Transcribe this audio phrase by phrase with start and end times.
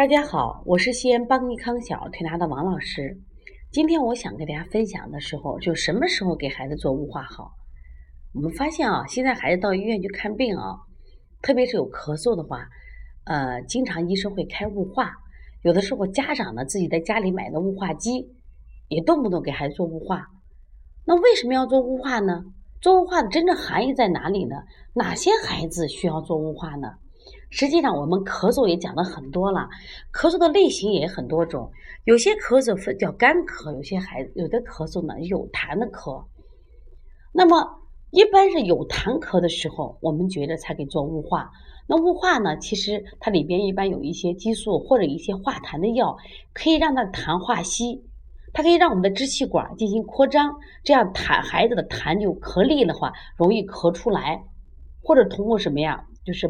[0.00, 3.20] 大家好，我是西安邦尼康小儿推拿的王老师。
[3.70, 7.52] 今天我想跟大家分享的时候，就什么时候给孩子做雾化好？
[8.32, 10.74] 我们发现啊，现在孩子到医院去看病啊，
[11.42, 12.66] 特别是有咳嗽的话，
[13.24, 15.12] 呃，经常医生会开雾化。
[15.64, 18.26] 有的时候家长呢自己在家里买的雾化机，
[18.88, 20.28] 也动不动给孩子做雾化。
[21.04, 22.42] 那为什么要做雾化呢？
[22.80, 24.56] 做雾化的真正含义在哪里呢？
[24.94, 26.88] 哪些孩子需要做雾化呢？
[27.50, 29.68] 实际上，我们咳嗽也讲了很多了，
[30.12, 31.70] 咳嗽的类型也很多种，
[32.04, 36.24] 有些咳嗽叫干咳，有些孩子有的咳嗽呢有痰的咳。
[37.32, 37.80] 那么，
[38.10, 41.50] 一般是有痰咳的时候，我们觉得才给做雾化。
[41.86, 46.16] 那雾化呢，其实它里边一般有一些激素或者一些化痰的药，
[46.52, 48.04] 可以让它痰化稀，
[48.52, 54.44] 它可以让我们的支气管进行扩张，这样痰孩子的痰就咳力的话容易咳出来，
[55.02, 56.04] 或者通过什么呀？
[56.22, 56.46] 就是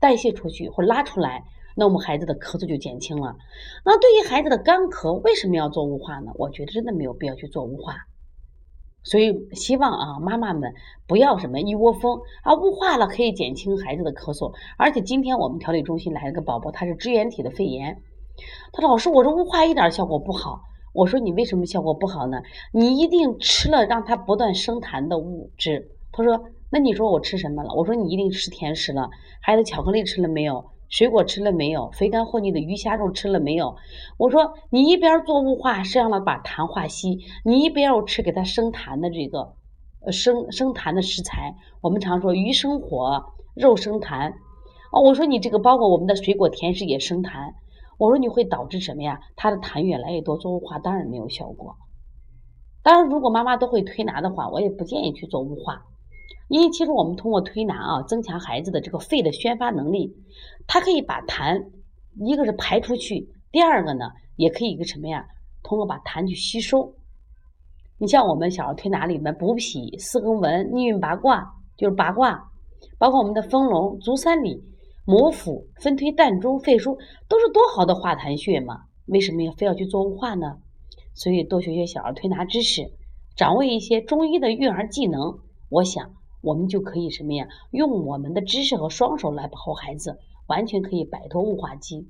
[0.00, 3.36] 代谢出去或拉出来，那我们孩子的咳嗽就减轻了。
[3.84, 6.32] 那对于孩子的干咳，为什么要做雾化呢？
[6.34, 7.94] 我觉得真的没有必要去做雾化。
[9.04, 10.72] 所以希望啊，妈妈们
[11.08, 14.54] 不要什么一窝蜂啊，雾化了可以减轻孩子的咳嗽。
[14.76, 18.00] 而且今天我们调理中心来了个宝宝，他是支原体的肺炎。
[18.72, 20.60] 他说：“老师，我这雾化一点效果不好。”
[20.94, 22.42] 我说：“你为什么效果不好呢？
[22.72, 26.44] 你一定吃了让他不断生痰的物质。”他说。
[26.74, 27.74] 那你说我吃什么了？
[27.74, 29.10] 我说你一定吃甜食了。
[29.42, 30.70] 孩子巧克力吃了没有？
[30.88, 31.90] 水果吃了没有？
[31.90, 33.76] 肥甘厚腻的鱼虾肉吃了没有？
[34.16, 39.54] 我说你一边做雾化，是让他把痰化稀，你一边要吃给他生痰的这个，
[40.00, 41.54] 呃生生痰的食材。
[41.82, 43.22] 我们常说鱼生火，
[43.54, 44.32] 肉生痰。
[44.92, 47.52] 哦，我说你这个包括我们的水果甜食也生痰。
[47.98, 49.20] 我说你会导致什么呀？
[49.36, 51.76] 他的痰越来越多，做雾化当然没有效果。
[52.82, 55.82] 当然，如果妈妈都会推拿的话，我也不建议去做雾化。
[56.52, 60.14] 因为其实我们通过推拿啊，增强孩子的这个肺的宣发能力，
[60.66, 61.70] 它可以把痰，
[62.20, 65.24] 一个是排出去，第二个呢，也可以一个什么呀？
[65.62, 66.94] 通过把痰去吸收。
[67.96, 72.50] 你像我们小儿推拿里面补脾、四横纹、逆运八卦，就是八卦，
[72.98, 74.62] 包括我们的丰隆、足三里、
[75.06, 76.98] 摩腹、分推膻中、肺腧，
[77.30, 78.76] 都是多好的化痰穴嘛？
[79.06, 80.58] 为什么要非要去做雾化呢？
[81.14, 82.92] 所以多学学小儿推拿知识，
[83.38, 85.38] 掌握一些中医的育儿技能，
[85.70, 86.12] 我想。
[86.42, 87.48] 我们就可以什么呀？
[87.70, 92.08] 用我们的知识和双手来保护孩子，完全可以摆脱雾化机。